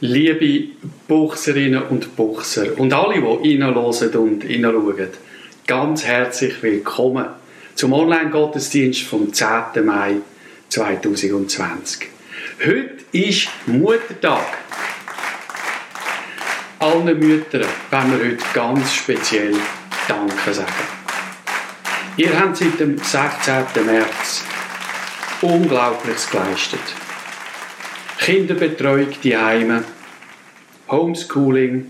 [0.00, 0.76] Liebe
[1.08, 5.08] Buchserinnen und Buchser und alle, die reinhören und hineinschauen,
[5.66, 7.26] ganz herzlich willkommen
[7.74, 9.84] zum Online-Gottesdienst vom 10.
[9.84, 10.18] Mai
[10.68, 12.10] 2020.
[12.64, 14.46] Heute ist Muttertag.
[16.78, 19.56] Allen Müttern wollen wir heute ganz speziell
[20.06, 20.72] Danke sagen.
[22.16, 23.84] Ihr habt seit dem 16.
[23.84, 24.44] März
[25.42, 27.07] Unglaubliches geleistet.
[28.28, 29.82] Kinderbetreuung, die Heime,
[30.90, 31.86] Homeschooling,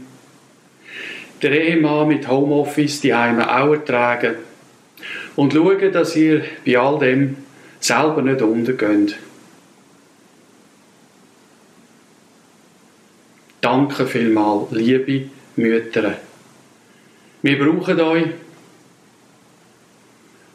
[1.43, 4.37] der Ehemann mit Homeoffice, die Heime auch ertragen.
[5.35, 7.39] Und schauen, dass ihr bei all dem
[7.81, 9.19] selber nicht untergeht.
[13.61, 16.19] Danke vielmals, liebe Mütter.
[17.43, 18.27] Wir brauchen euch.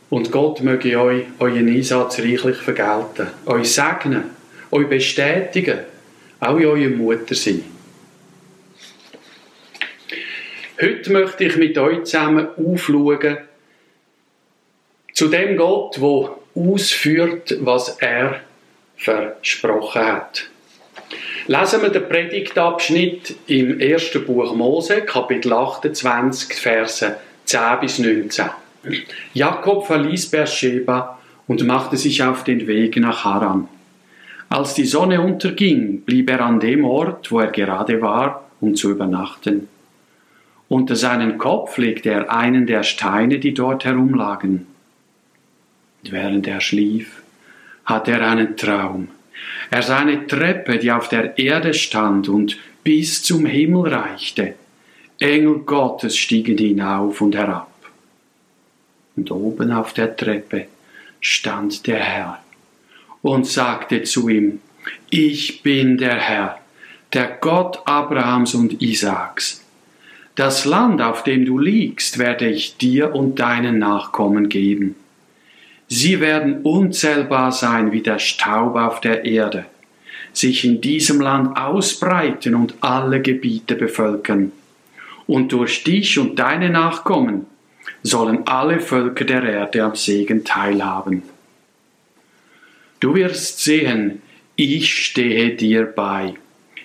[0.09, 4.43] Und Gott möge euch euren Einsatz reichlich vergelten, euch segnen
[4.73, 5.80] euch bestätigen,
[6.40, 7.64] auch in eurer Mutter sein.
[10.81, 13.38] Heute möchte ich mit euch zusammen aufschauen
[15.14, 18.42] zu dem Gott, der ausführt, was er
[18.98, 20.50] versprochen hat.
[21.48, 28.45] Lesen wir den Predigtabschnitt im ersten Buch Mose, Kapitel 28, Verse 10 bis 19.
[29.33, 33.67] Jakob verließ Beersheba und machte sich auf den Weg nach Haran.
[34.54, 38.92] Als die Sonne unterging, blieb er an dem Ort, wo er gerade war, um zu
[38.92, 39.68] übernachten.
[40.70, 44.68] Unter seinen Kopf legte er einen der Steine, die dort herumlagen.
[46.04, 47.23] Und während er schlief,
[47.86, 49.08] hatte er einen Traum.
[49.72, 54.54] Er sah eine Treppe, die auf der Erde stand und bis zum Himmel reichte.
[55.17, 57.73] Engel Gottes stiegen hinauf und herab.
[59.16, 60.67] Und oben auf der Treppe
[61.22, 62.42] stand der Herr
[63.24, 64.60] und sagte zu ihm,
[65.10, 66.60] ich bin der Herr,
[67.14, 69.64] der Gott Abrahams und Isaaks.
[70.36, 74.95] Das Land, auf dem du liegst, werde ich dir und deinen Nachkommen geben.
[75.88, 79.66] Sie werden unzählbar sein wie der Staub auf der Erde,
[80.33, 84.52] sich in diesem Land ausbreiten und alle Gebiete bevölkern.
[85.28, 87.45] Und durch dich und deine Nachkommen
[88.02, 91.23] sollen alle Völker der Erde am Segen teilhaben.
[93.03, 94.21] Du wirst sehen,
[94.55, 96.36] ich stehe dir bei.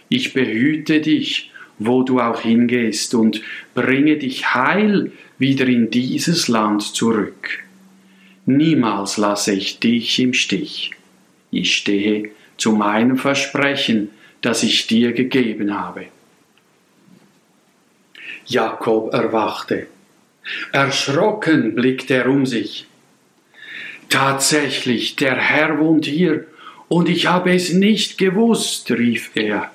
[0.09, 3.41] Ich behüte dich, wo du auch hingehst, und
[3.73, 7.63] bringe dich heil wieder in dieses Land zurück.
[8.47, 10.91] Niemals lasse ich dich im Stich.
[11.53, 16.07] Ich stehe zu meinem Versprechen, das ich dir gegeben habe.
[18.45, 19.87] Jakob erwachte.
[20.73, 22.89] Erschrocken blickte er um sich.
[24.09, 26.47] Tatsächlich, der Herr wohnt hier,
[26.89, 29.71] und ich habe es nicht gewusst, rief er.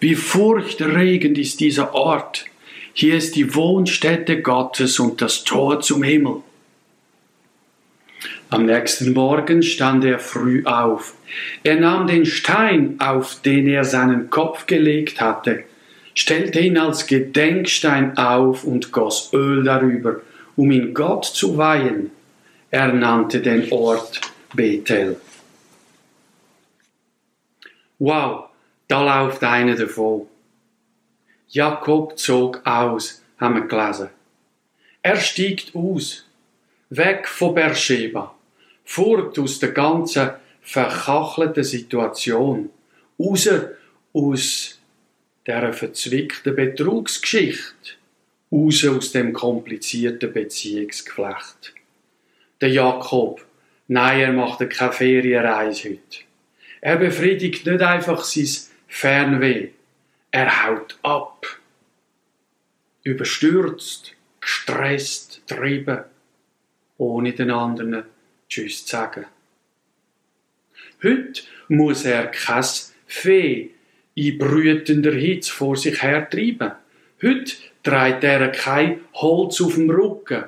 [0.00, 2.44] Wie furchterregend ist dieser Ort.
[2.92, 6.42] Hier ist die Wohnstätte Gottes und das Tor zum Himmel.
[8.50, 11.14] Am nächsten Morgen stand er früh auf.
[11.62, 15.64] Er nahm den Stein, auf den er seinen Kopf gelegt hatte,
[16.14, 20.20] stellte ihn als Gedenkstein auf und goss Öl darüber,
[20.56, 22.10] um ihn Gott zu weihen.
[22.70, 24.20] Er nannte den Ort
[24.52, 25.18] Bethel.
[27.98, 28.50] Wow,
[28.86, 30.26] da läuft einer davon.
[31.48, 34.10] Jakob zog aus, haben wir gelesen.
[35.00, 36.26] Er stiegt aus,
[36.90, 38.34] weg von Beersheba,
[38.84, 42.68] fort aus der ganzen verkachelten Situation,
[43.18, 43.48] raus
[44.12, 44.78] aus
[45.46, 47.92] dieser verzwickten Betrugsgeschichte,
[48.52, 51.77] raus aus dem komplizierten Beziehungsgeflecht
[52.60, 53.44] der Jakob.
[53.88, 56.24] Nein, er macht keine Ferienreise heute.
[56.80, 58.48] Er befriedigt nicht einfach sein
[58.86, 59.70] Fernweh.
[60.30, 61.46] Er haut ab.
[63.02, 66.04] Überstürzt, gestresst, trieben,
[66.98, 68.04] ohne den anderen
[68.48, 69.26] Tschüss zu sagen.
[71.02, 72.64] Heute muss er kein
[73.06, 73.70] Fee
[74.14, 76.72] in brütender Hitze vor sich her treiben.
[77.22, 77.52] Heute
[77.82, 80.44] trägt er kein Holz auf dem Rücken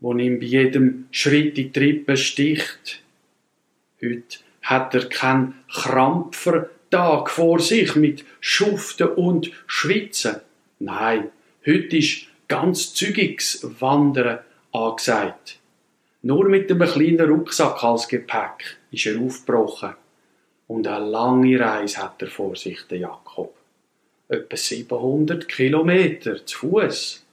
[0.00, 3.02] wo ihm bei jedem Schritt die Rippen sticht.
[4.00, 10.36] Heute hat er keinen Krampfertag vor sich mit Schuften und Schwitzen.
[10.78, 11.30] Nein,
[11.66, 14.40] heute ist ganz zügiges Wandern
[14.72, 15.58] angesagt.
[16.22, 19.94] Nur mit einem kleinen Rucksack als Gepäck ist er aufgebrochen.
[20.66, 23.54] Und eine lange Reise hat er vor sich, der Jakob.
[24.28, 27.24] Etwa 700 Kilometer zu Fuß.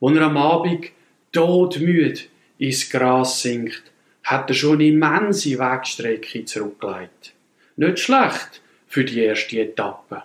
[0.00, 0.86] Als er am Abend
[1.32, 2.20] todmüde
[2.58, 3.82] ins Gras sinkt,
[4.24, 7.32] hat er schon immense Wegstrecke zurückgelegt.
[7.76, 10.22] nicht schlecht für die erste Etappe.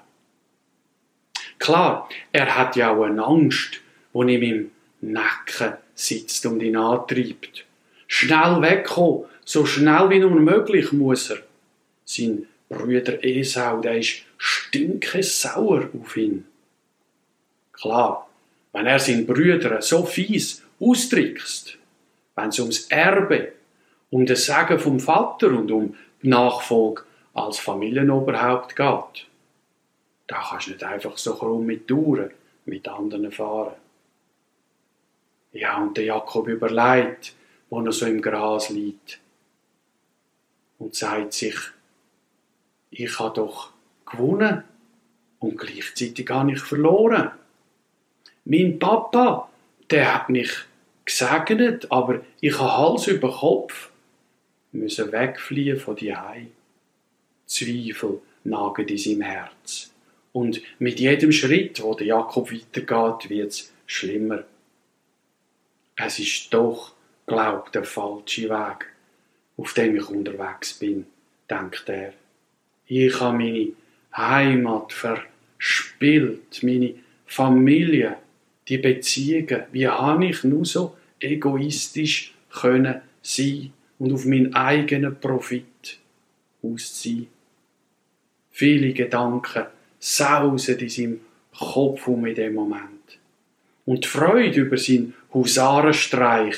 [1.57, 3.81] Klar, er hat ja auch eine Angst,
[4.13, 7.65] die ihm im Nacken sitzt und ihn antreibt.
[8.07, 11.39] Schnell wegkommen, so schnell wie nur möglich muss er.
[12.03, 16.45] Sein Bruder Esau, der ist stinkesauer auf ihn.
[17.71, 18.27] Klar,
[18.75, 21.77] wenn er seinen Brüdern so fies austrickst,
[22.35, 23.53] wenn es ums Erbe,
[24.09, 29.27] um das Sagen vom Vater und um die Nachfolge als Familienoberhaupt geht,
[30.27, 32.31] da kannst du nicht einfach so krumm mit Touren
[32.65, 33.75] mit anderen fahren.
[35.53, 37.33] Ja, und der Jakob überlegt,
[37.69, 39.21] wo er so im Gras liegt
[40.79, 41.55] und sagt sich,
[42.91, 43.69] ich habe doch
[44.05, 44.65] gewonnen
[45.39, 47.31] und gleichzeitig habe ich verloren.
[48.45, 49.49] Mein Papa,
[49.89, 50.51] der hat mich
[51.03, 53.89] gesegnet, aber ich habe Hals über Kopf
[54.71, 56.47] müssen wegfliehen von die Hei.
[57.47, 59.91] Zweifel nagen in seinem Herz.
[60.31, 64.43] Und mit jedem Schritt, wo der Jakob weitergeht, wird es schlimmer.
[65.95, 66.93] Es ist doch,
[67.25, 68.85] glaubt, der falsche Weg,
[69.57, 71.07] auf dem ich unterwegs bin,
[71.49, 72.13] denkt er.
[72.85, 73.71] Ich habe meine
[74.15, 76.95] Heimat verspielt, meine
[77.25, 78.17] Familie,
[78.67, 79.63] die Beziehungen.
[79.71, 85.99] Wie habe ich nur so egoistisch können sein und auf meinen eigenen Profit
[86.61, 87.27] ausziehen?
[88.51, 89.65] Viele Gedanken
[89.99, 91.19] sausen in seinem
[91.57, 93.19] Kopf um in dem Moment.
[93.85, 96.55] Und die Freude über seinen Husarenstreich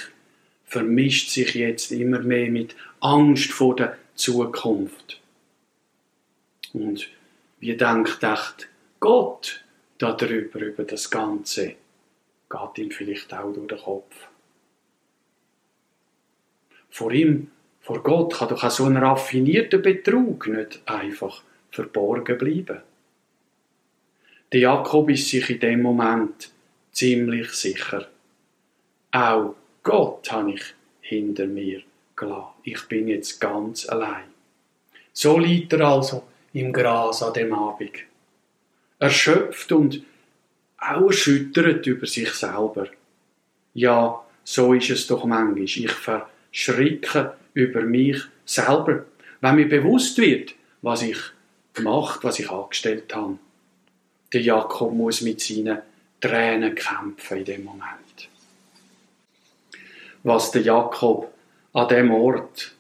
[0.66, 5.20] vermischt sich jetzt immer mehr mit Angst vor der Zukunft.
[6.74, 7.10] Und
[7.60, 8.70] wie denkt echt
[9.00, 9.64] Gott
[9.98, 11.76] darüber, über das Ganze?
[12.50, 14.28] Geht ihm vielleicht auch durch den Kopf.
[16.90, 17.52] Vor ihm,
[17.82, 22.82] vor Gott, kann doch auch so ein raffinierter Betrug nicht einfach verborgen bleiben.
[24.52, 26.52] Der Jakob ist sich in dem Moment
[26.92, 28.08] ziemlich sicher.
[29.12, 31.82] Auch Gott habe ich hinter mir
[32.16, 32.54] gelassen.
[32.64, 34.26] Ich bin jetzt ganz allein.
[35.14, 36.24] So liegt er also
[36.54, 37.92] im Gras an dem Abend.
[39.00, 40.04] Erschöpft und
[40.78, 42.88] auch erschüttert über sich selber.
[43.74, 45.64] Ja, so ist es doch manchmal.
[45.64, 49.06] Ich verschrecke über mich selber,
[49.42, 51.18] wenn mir bewusst wird, was ich
[51.74, 53.38] gemacht, was ich angestellt habe.
[54.34, 55.80] Der Jakob muss mit seinen
[56.20, 58.30] Tränen kämpfen in dem Moment.
[60.24, 61.32] Was der Jakob
[61.74, 62.74] an dem Ort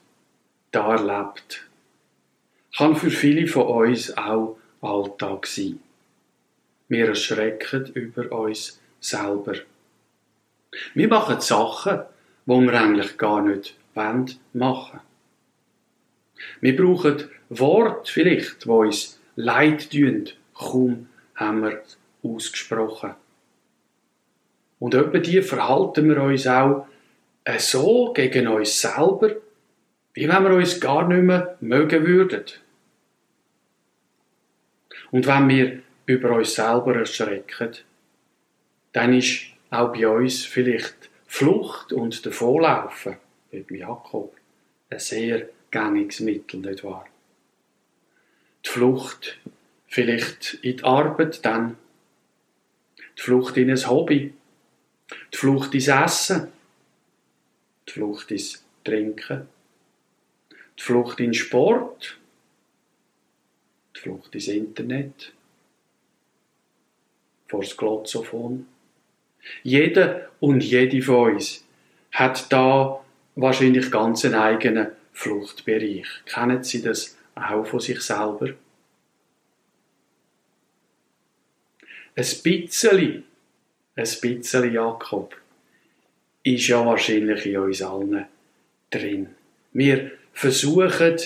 [0.71, 1.65] da erlebt,
[2.75, 5.79] kann für viele von uns auch Alltag sein.
[6.87, 9.55] Wir erschrecken über uns selber.
[10.93, 12.01] Wir machen Sachen,
[12.45, 14.99] die wir eigentlich gar nicht machen wollen.
[16.61, 21.81] Wir brauchen Worte vielleicht, die uns leid tun, kaum haben wir
[22.23, 23.15] ausgesprochen.
[24.79, 26.87] Und etwa die verhalten wir uns auch
[27.57, 29.35] so gegen uns selber,
[30.13, 32.43] wie wenn wir uns gar nicht mehr mögen würden.
[35.11, 37.75] Und wenn wir über uns selber erschrecken,
[38.93, 43.17] dann ist auch bei uns vielleicht Flucht und Davonlaufen,
[43.51, 44.35] wie bei Jakob,
[44.89, 47.05] ein sehr gängiges Mittel, nicht wahr?
[48.65, 49.37] Die Flucht
[49.87, 51.77] vielleicht in die Arbeit dann,
[53.17, 54.33] die Flucht in ein Hobby,
[55.33, 56.47] die Flucht ins Essen,
[57.87, 59.47] die Flucht ins Trinken,
[60.77, 62.17] die Flucht in Sport,
[63.95, 65.33] die Flucht ins Internet,
[67.47, 68.67] vor das Glotzophon.
[69.63, 71.65] Jeder und jede von uns
[72.11, 72.99] hat da
[73.35, 76.07] wahrscheinlich ganz einen eigenen Fluchtbereich.
[76.25, 78.49] Kennen Sie das auch von sich selber?
[82.15, 83.23] Ein bisschen,
[83.95, 85.35] ein bisschen Jakob
[86.43, 88.25] ist ja wahrscheinlich in uns allen
[88.89, 89.29] drin.
[89.73, 91.17] Wir versuchen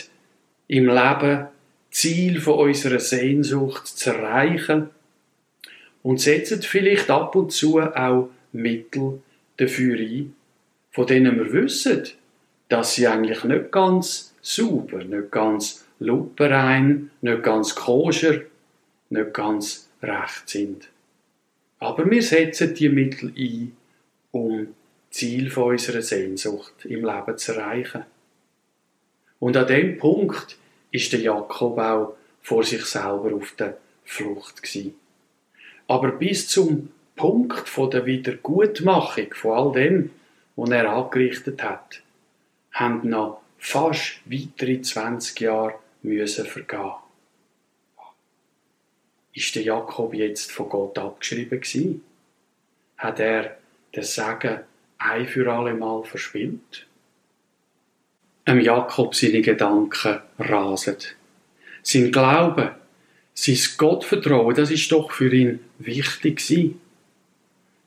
[0.67, 1.47] im Leben
[1.91, 4.89] Ziel von unserer Sehnsucht zu erreichen
[6.03, 9.21] und setzen vielleicht ab und zu auch Mittel
[9.57, 10.35] dafür ein,
[10.91, 12.07] von denen wir wissen,
[12.69, 18.41] dass sie eigentlich nicht ganz sauber, nicht ganz luperein, nicht ganz koscher,
[19.09, 20.87] nicht ganz recht sind.
[21.79, 23.75] Aber wir setzen die Mittel ein,
[24.31, 24.67] um
[25.09, 28.05] Ziel von unserer Sehnsucht im Leben zu erreichen.
[29.39, 30.57] Und an dem Punkt
[30.91, 34.95] ist der Jakob auch vor sich selber auf der Flucht gewesen.
[35.91, 40.11] Aber bis zum Punkt von der Wiedergutmachung von all dem,
[40.55, 42.01] was er angerichtet hat,
[42.71, 46.93] haben noch fast weitere 20 Jahre müssen vergehen.
[49.33, 52.05] Ist der Jakob jetzt von Gott abgeschrieben gewesen?
[52.97, 53.57] Hat er
[53.91, 54.61] das Sagen
[54.97, 56.87] ein für alle Mal verspielt?
[58.45, 60.95] Am Jakob seine Gedanken rasen.
[61.83, 62.77] Sein Glaube,
[63.33, 66.79] sein Gottvertrauen, das ist doch für ihn wichtig gewesen.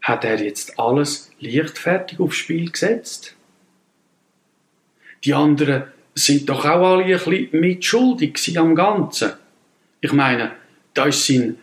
[0.02, 3.34] Hat er jetzt alles leichtfertig aufs Spiel gesetzt?
[5.24, 5.84] Die anderen
[6.14, 9.32] sind doch auch alle ein bisschen mitschuldig am Ganzen.
[10.00, 10.52] Ich meine,
[10.92, 11.56] da war sein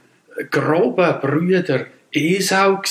[0.50, 2.82] grober Brüder Esau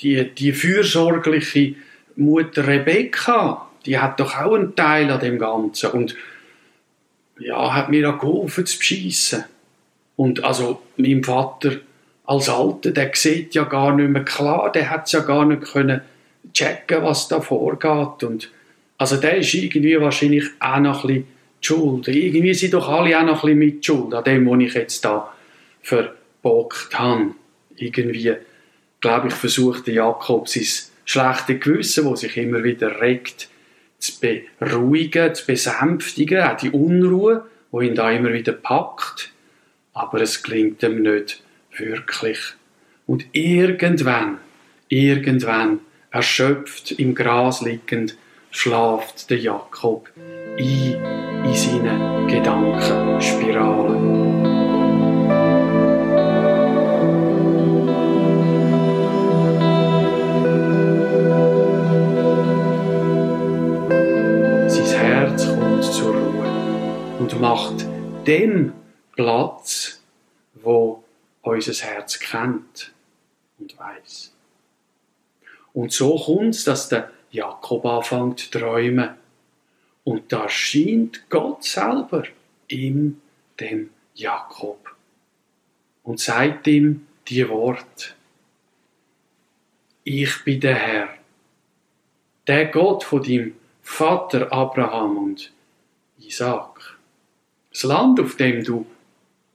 [0.00, 1.76] Die, die fürsorgliche
[2.16, 6.16] Mutter Rebekka, die hat doch auch einen Teil an dem Ganzen und
[7.38, 9.44] ja, hat mir auch geholfen zu beschissen.
[10.16, 11.72] Und also, mein Vater
[12.24, 16.00] als Alter, der sieht ja gar nicht mehr klar, der hat ja gar nicht können
[16.52, 18.50] checken, was da vorgeht und
[18.98, 21.26] also der ist irgendwie wahrscheinlich auch noch ein bisschen
[21.60, 22.08] schuld.
[22.08, 25.04] Irgendwie sind doch alle auch noch ein bisschen mit Schuld an dem, was ich jetzt
[25.04, 25.32] da
[25.82, 27.32] verbockt habe.
[27.76, 28.36] Irgendwie,
[29.00, 30.64] glaube ich, versucht Jakob sein
[31.04, 33.48] schlechte Gewissen, das sich immer wieder regt,
[33.98, 39.32] zu beruhigen, zu besänftigen, auch die Unruhe, die ihn da immer wieder packt.
[39.92, 41.42] Aber es klingt ihm nicht
[41.76, 42.38] wirklich.
[43.06, 44.38] Und irgendwann,
[44.88, 48.16] irgendwann, erschöpft im Gras liegend,
[48.50, 50.10] schlaft der Jakob
[50.58, 54.25] ein in seinen Gedankenspiralen.
[67.40, 67.86] Macht
[68.26, 68.72] dem
[69.12, 70.00] Platz,
[70.54, 71.04] wo
[71.42, 72.92] unser Herz kennt
[73.58, 74.32] und weiß.
[75.72, 79.10] Und so kommt es, dass der Jakob anfängt zu träumen.
[80.04, 82.24] Und da scheint Gott selber
[82.68, 83.20] in
[83.60, 84.94] dem Jakob
[86.02, 88.14] und sagt ihm die Worte.
[90.04, 91.08] Ich bin der Herr,
[92.46, 95.52] der Gott von deinem Vater Abraham und
[96.18, 96.95] Isaac.
[97.76, 98.86] Das Land, auf dem du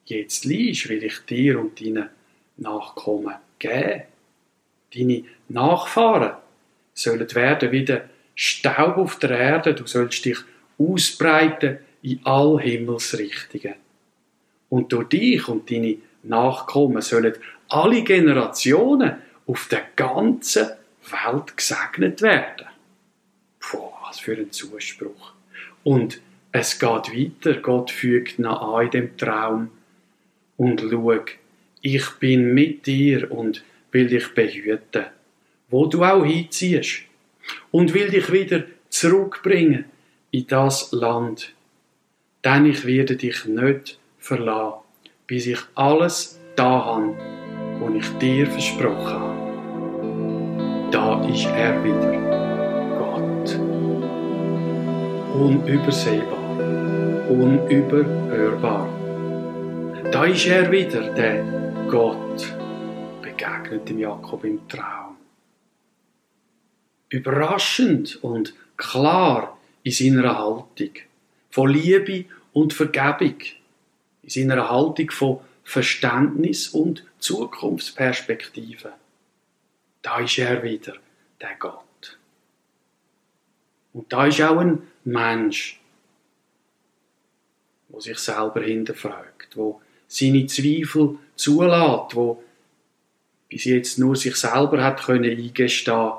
[0.06, 2.08] jetzt liegst, will ich dir und deinen
[2.58, 4.04] Nachkommen geben.
[4.94, 6.34] Deine Nachfahren
[6.94, 10.38] sollen werden wie der Staub auf der Erde, du sollst dich
[10.78, 13.74] ausbreiten in all Himmelsrichtungen.
[14.70, 17.34] Und durch dich und deine Nachkommen sollen
[17.70, 19.16] alle Generationen
[19.48, 20.70] auf der ganzen
[21.10, 22.68] Welt gesegnet werden.
[23.60, 25.34] Puh, was für ein Zuspruch.
[25.84, 27.56] Und es geht weiter.
[27.62, 29.70] Gott fügt noch an in dem Traum.
[30.58, 31.16] Und schau,
[31.82, 35.06] ich bin mit dir und will dich behüten
[35.72, 37.04] wo du auch hinziehst
[37.72, 39.86] und will dich wieder zurückbringen
[40.30, 41.54] in das Land.
[42.44, 44.82] Denn ich werde dich nicht verlassen,
[45.26, 47.16] bis ich alles da habe,
[47.80, 50.92] was ich dir versprochen habe.
[50.92, 52.12] Da ist er wieder,
[53.00, 53.58] Gott.
[55.34, 56.41] Unübersehbar,
[57.30, 58.90] unüberhörbar.
[60.12, 61.44] Da ist er wieder, der
[61.90, 62.54] Gott,
[63.22, 65.02] begegnet dem Jakob im Traum
[67.12, 70.94] überraschend und klar in seiner Haltung
[71.50, 73.36] von Liebe und Vergebung,
[74.24, 78.94] in seiner Haltung von Verständnis und Zukunftsperspektive.
[80.02, 80.94] Da ist er wieder,
[81.40, 82.18] der Gott.
[83.94, 85.81] Und da ist auch ein Mensch,
[87.92, 92.44] wo sich selber hinterfragt, wo seine Zweifel zulässt, wo
[93.50, 96.14] bis jetzt nur sich selber hat können eingestehen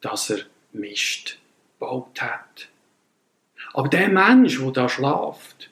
[0.00, 0.40] dass er
[0.72, 1.38] Mist
[1.78, 2.68] gebaut hat.
[3.72, 5.70] Aber der Mensch, wo da schlaft,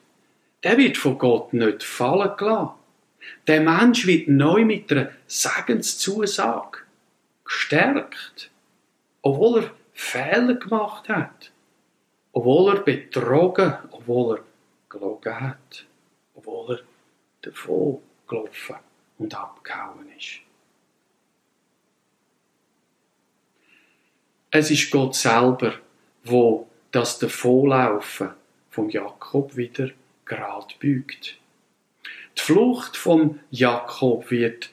[0.63, 2.71] der wird von Gott nicht fallen gelassen.
[3.47, 6.79] Der Mensch wird neu mit einer Segenszusage
[7.43, 8.49] gestärkt,
[9.21, 11.51] obwohl er Fehler gemacht hat,
[12.31, 14.43] obwohl er betrogen, obwohl er
[14.89, 15.85] gelogen hat,
[16.35, 16.83] obwohl er
[17.41, 18.75] davon gelaufen
[19.17, 20.39] und abgehauen ist.
[24.51, 25.73] Es ist Gott selber,
[26.23, 28.31] wo das Davonlaufen
[28.69, 29.89] vom Jakob wieder
[30.25, 31.37] gerade bügt.
[32.37, 34.69] Die Flucht vom Jakob wird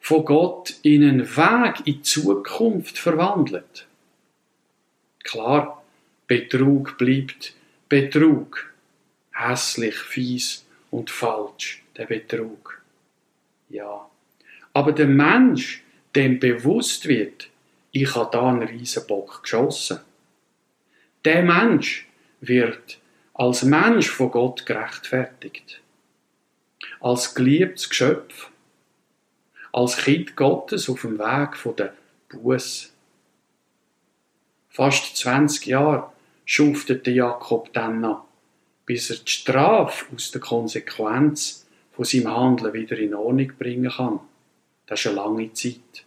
[0.00, 3.86] von Gott in einen Weg in die Zukunft verwandelt.
[5.22, 5.82] Klar,
[6.26, 7.54] Betrug bleibt
[7.88, 8.73] Betrug.
[9.34, 12.80] Hässlich, fies und falsch, der Betrug.
[13.68, 14.08] Ja.
[14.72, 15.82] Aber der Mensch,
[16.14, 17.48] dem bewusst wird,
[17.92, 19.04] ich habe da einen riesen
[19.42, 20.00] geschossen.
[21.24, 22.06] Der Mensch
[22.40, 22.98] wird
[23.34, 25.80] als Mensch von Gott gerechtfertigt.
[27.00, 28.50] Als geliebtes Geschöpf.
[29.72, 31.94] Als Kind Gottes auf dem Weg von der
[32.28, 32.92] Buß.
[34.68, 36.12] Fast 20 Jahre
[36.44, 38.23] schuftete Jakob dann noch,
[38.86, 44.20] bis er die Strafe aus der Konsequenz von seinem Handeln wieder in Ordnung bringen kann.
[44.86, 46.04] Das ist eine lange Zeit.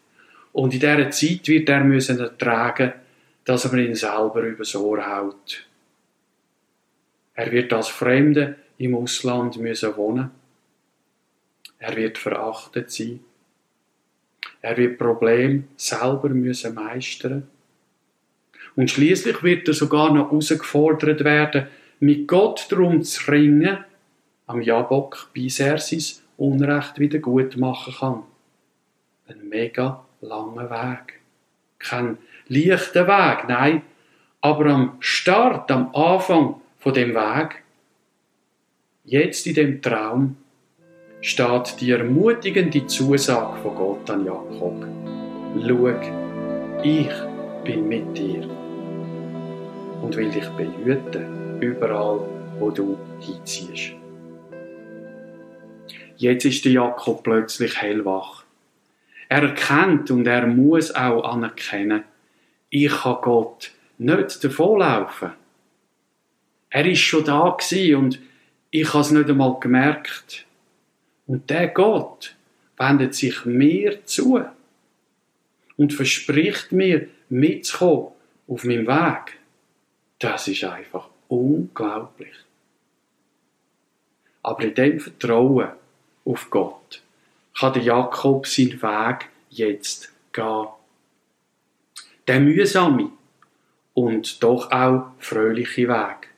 [0.53, 2.93] Und in dieser Zeit wird er müssen ertragen,
[3.45, 5.65] dass er ihn selber übers Ohr haut.
[7.33, 10.31] Er wird als Fremde im Ausland müssen wohnen.
[11.79, 13.19] Er wird verachtet sein.
[14.61, 17.47] Er wird Probleme selber müssen meistern.
[18.75, 21.67] Und schließlich wird er sogar noch herausgefordert werden,
[21.99, 23.79] mit Gott darum zu ringen,
[24.45, 26.01] am Jabok, bis er sein
[26.37, 28.23] Unrecht wieder gut machen kann.
[29.27, 31.19] Ein mega langer Weg.
[31.79, 33.81] Kein leichter Weg, nein,
[34.41, 37.63] aber am Start, am Anfang von dem Weg,
[39.03, 40.37] jetzt in dem Traum,
[41.21, 44.85] steht die ermutigende Zusage von Gott an Jakob.
[45.65, 45.87] Schau,
[46.83, 47.11] ich
[47.63, 48.47] bin mit dir
[50.01, 52.21] und will dich behüten, überall,
[52.59, 53.93] wo du hinziehst.
[56.17, 58.43] Jetzt ist der Jakob plötzlich hellwach.
[59.29, 62.03] Er erkennt und er muss auch anerkennen,
[62.69, 65.31] ich kann Gott nicht davonlaufen.
[66.69, 67.55] Er ist schon da
[67.95, 68.19] und
[68.71, 70.45] ich habe es nicht einmal gemerkt.
[71.25, 72.35] Und der Gott
[72.77, 74.41] wendet sich mir zu
[75.77, 78.11] und verspricht mir mitzukommen
[78.47, 79.39] auf meinem Weg.
[80.19, 82.35] Das ist einfach unglaublich.
[84.43, 85.69] Aber in dem Vertrauen
[86.25, 87.01] auf Gott
[87.57, 90.67] kann der Jakob seinen Weg jetzt gehen.
[92.27, 93.11] Der mühsame
[93.93, 96.29] und doch auch fröhliche Weg.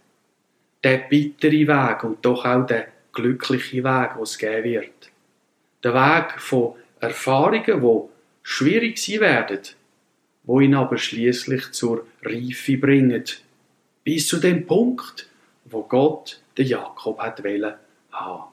[0.84, 5.12] Der bittere Weg und doch auch der glückliche Weg, es geben wird.
[5.84, 8.10] Der Weg von Erfahrungen, die
[8.44, 9.60] schwierig sein werden,
[10.44, 13.24] wo ihn aber schließlich zur Reife bringen
[14.10, 15.28] bis zu dem Punkt,
[15.66, 17.76] wo Gott den Jakob hat wollen
[18.12, 18.52] haben.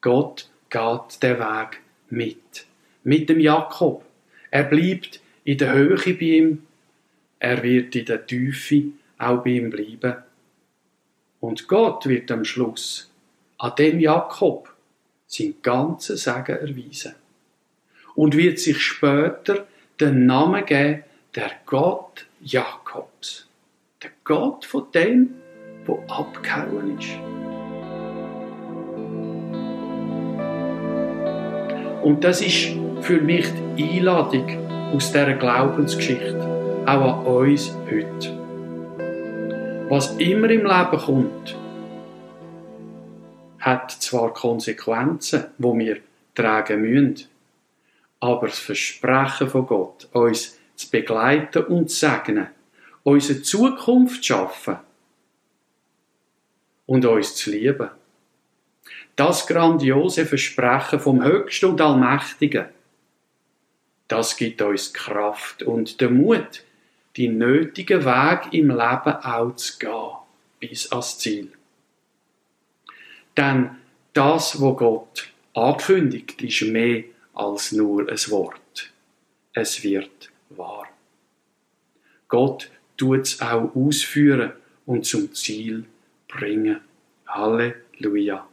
[0.00, 2.64] Gott geht den Weg mit.
[3.02, 4.04] Mit dem Jakob.
[4.52, 6.62] Er bleibt in der Höhe bei ihm.
[7.40, 8.84] Er wird in der Tiefe
[9.18, 10.22] auch bei ihm bleiben.
[11.40, 13.10] Und Gott wird am Schluss
[13.58, 14.72] an dem Jakob
[15.26, 17.16] sein ganzes Segen erweisen.
[18.14, 19.66] Und wird sich später
[19.98, 21.02] den Namen geben,
[21.34, 23.43] der Gott Jakobs
[24.26, 25.34] der Gott von dem,
[25.86, 27.18] wo abgehauen ist.
[32.02, 34.46] Und das ist für mich die Einladung
[34.94, 38.38] aus dieser Glaubensgeschichte, auch an uns heute.
[39.88, 41.56] Was immer im Leben kommt,
[43.58, 45.98] hat zwar Konsequenzen, wo wir
[46.34, 47.28] tragen müssen,
[48.20, 52.48] aber das Versprechen von Gott, uns zu begleiten und zu segnen,
[53.04, 54.78] unsere Zukunft schaffen
[56.86, 57.90] und uns zu lieben.
[59.14, 62.66] Das grandiose Versprechen vom Höchsten und Allmächtigen,
[64.08, 66.64] das gibt uns Kraft und den Mut,
[67.16, 70.10] die nötigen Weg im Leben auch zu gehen,
[70.58, 71.52] bis ans Ziel.
[73.36, 73.70] Denn
[74.12, 78.92] das, wo Gott ankündigt, ist mehr als nur ein Wort.
[79.52, 80.88] Es wird wahr.
[82.28, 84.52] Gott tut es auch ausführen
[84.86, 85.84] und zum Ziel
[86.28, 86.80] bringen.
[87.26, 88.46] Halleluja.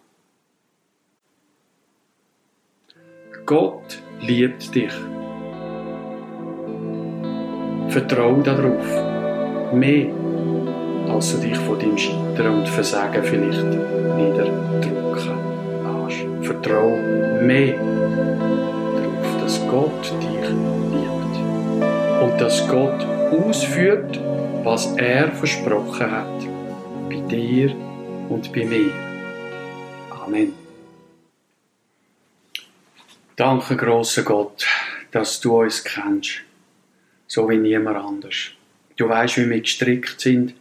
[3.45, 4.93] Gott liebt dich.
[7.89, 9.73] Vertrau darauf.
[9.73, 10.13] Mehr,
[11.09, 16.45] als du dich von deinem Scheitern und Versagen vielleicht niederdrücken lässt.
[16.45, 16.95] Vertrau
[17.41, 17.77] mehr
[18.95, 21.35] darauf, dass Gott dich liebt.
[22.21, 24.19] Und dass Gott ausführt,
[24.63, 26.39] was er versprochen hat,
[27.09, 27.73] bei dir
[28.29, 28.91] und bei mir.
[30.09, 30.53] Amen.
[33.37, 34.67] Danke, großer Gott,
[35.11, 36.41] dass du uns kennst,
[37.27, 38.51] so wie niemand anders.
[38.97, 40.53] Du weißt, wie wir gestrickt sind.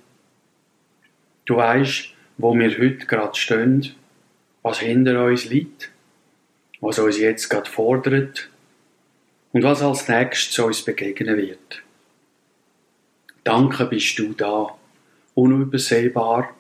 [1.47, 3.95] Du weißt, wo wir heute gerade stehen,
[4.63, 5.91] was hinter uns liegt,
[6.81, 8.49] was uns jetzt gerade fordert
[9.53, 11.83] und was als nächstes uns begegnen wird.
[13.45, 14.75] Danke bist du da,
[15.35, 16.51] unübersehbar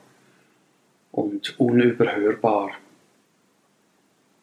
[1.12, 2.70] und unüberhörbar.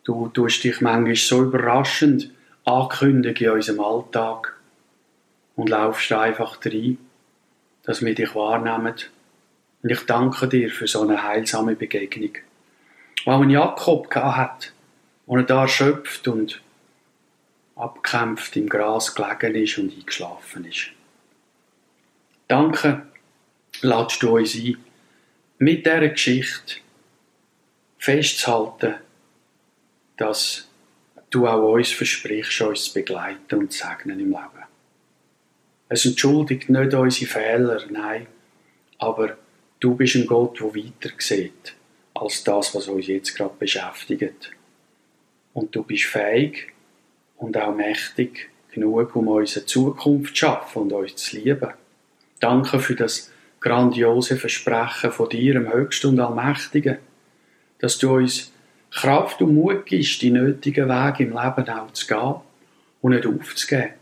[0.03, 2.31] Du tust dich manchmal so überraschend
[2.63, 4.55] ankündigen in unserem Alltag
[5.55, 6.97] und laufst einfach rein,
[7.83, 8.93] dass wir dich wahrnehmen
[9.81, 12.35] Und ich danke dir für so eine heilsame Begegnung.
[13.25, 14.73] Auch ein Jakob hat,
[15.25, 16.61] wo er da erschöpft und
[17.75, 20.96] abkämpft im Gras gelegen ist und eingeschlafen ist.
[22.47, 23.07] Danke,
[23.81, 24.77] ladst du uns ein,
[25.57, 26.75] mit dieser Geschichte
[27.97, 28.95] festzuhalten,
[30.15, 30.67] dass
[31.29, 34.65] du auch uns versprichst, uns zu begleiten und zu segnen im Leben.
[35.89, 38.27] Es entschuldigt nicht unsere Fehler, nein,
[38.97, 39.37] aber
[39.79, 41.75] du bist ein Gott, der weiter sieht
[42.13, 44.51] als das, was uns jetzt gerade beschäftigt.
[45.53, 46.73] Und du bist fähig
[47.37, 51.73] und auch mächtig genug, um unsere Zukunft zu schaffen und uns zu lieben.
[52.39, 56.97] Danke für das grandiose Versprechen von dir, dem Höchsten und Allmächtigen,
[57.79, 58.51] dass du uns
[58.91, 62.35] Kraft und Mut gibst, die nötigen Wege im Leben auch zu gehen
[63.01, 63.93] und nicht aufzugeben.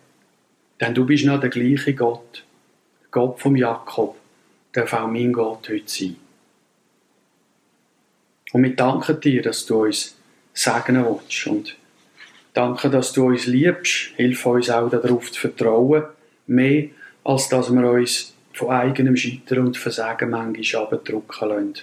[0.80, 2.44] Denn du bist noch der gleiche Gott,
[3.12, 4.18] Gott vom Jakob,
[4.74, 6.18] darf auch mein Gott heute sein.
[8.52, 10.18] Und wir danken dir, dass du uns
[10.54, 11.76] segnen willst und
[12.54, 14.12] danke, dass du uns liebst.
[14.16, 16.04] Hilf uns auch darauf zu vertrauen,
[16.48, 16.90] mehr
[17.26, 21.74] als dass wir uns von eigenem Scheitern und Versagen manchmal abdrücken lassen.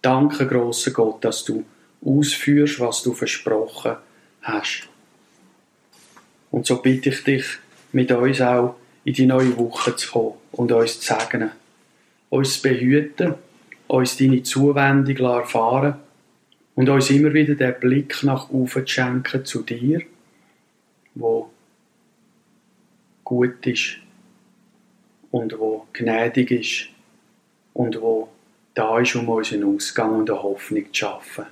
[0.00, 1.64] Danke, grosser Gott, dass du
[2.04, 3.96] ausführst, was du versprochen
[4.42, 4.88] hast.
[6.50, 7.44] Und so bitte ich dich,
[7.92, 11.50] mit uns auch in die neue Woche zu kommen und uns zu segnen.
[12.30, 13.34] Uns zu behüten,
[13.88, 15.94] uns deine Zuwendung zu erfahren
[16.76, 20.02] und uns immer wieder den Blick nach oben zu schenken zu dir,
[21.14, 21.50] wo
[23.24, 23.98] gut ist
[25.38, 26.88] und wo gnädig ist
[27.74, 28.28] und wo
[28.74, 31.46] da ist, um unseren Ausgang und eine Hoffnung zu schaffen.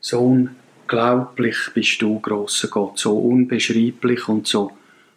[0.00, 4.72] So unglaublich bist du, grosser Gott, so unbeschreiblich und so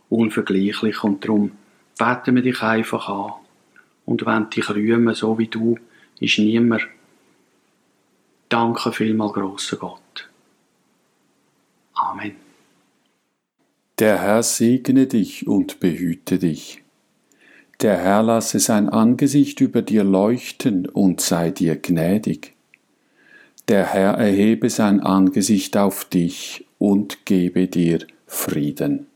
[0.09, 1.51] unvergleichlich und darum
[1.97, 3.33] beten wir dich einfach an
[4.05, 5.77] und wenn dich rühmen, so wie du,
[6.19, 6.87] ist niemand.
[8.47, 10.29] Danke vielmal, grosser Gott.
[11.93, 12.35] Amen.
[13.99, 16.83] Der Herr segne dich und behüte dich.
[17.81, 22.55] Der Herr lasse sein Angesicht über dir leuchten und sei dir gnädig.
[23.67, 29.07] Der Herr erhebe sein Angesicht auf dich und gebe dir Frieden.